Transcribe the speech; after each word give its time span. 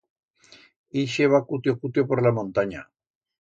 Ixe 1.01 1.27
va 1.33 1.41
cutio-cutio 1.51 2.07
por 2.13 2.23
la 2.29 2.33
montanya. 2.39 2.83